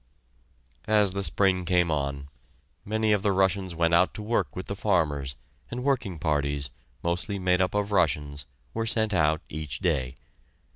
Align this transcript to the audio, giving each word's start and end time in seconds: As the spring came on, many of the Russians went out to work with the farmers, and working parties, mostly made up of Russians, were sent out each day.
As 0.87 1.13
the 1.13 1.21
spring 1.21 1.63
came 1.63 1.91
on, 1.91 2.27
many 2.83 3.11
of 3.13 3.21
the 3.21 3.31
Russians 3.31 3.75
went 3.75 3.93
out 3.93 4.15
to 4.15 4.23
work 4.23 4.55
with 4.55 4.65
the 4.65 4.75
farmers, 4.75 5.35
and 5.69 5.83
working 5.83 6.17
parties, 6.17 6.71
mostly 7.03 7.37
made 7.37 7.61
up 7.61 7.75
of 7.75 7.91
Russians, 7.91 8.47
were 8.73 8.87
sent 8.87 9.13
out 9.13 9.41
each 9.47 9.77
day. 9.77 10.15